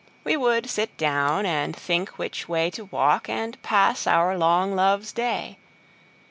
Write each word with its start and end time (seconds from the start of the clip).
We 0.23 0.35
would 0.35 0.67
sit 0.67 0.97
down, 0.97 1.45
and 1.45 1.75
think 1.75 2.17
which 2.17 2.47
wayTo 2.47 2.91
walk, 2.91 3.29
and 3.29 3.61
pass 3.61 4.07
our 4.07 4.35
long 4.35 4.73
Loves 4.73 5.11
Day. 5.13 5.59